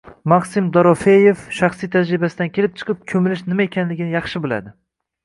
[0.31, 4.75] Maksim Dorofeyev shaxsiy tajribasidan kelib chiqib, “ko‘milish” nima ekanini yaxshi biladi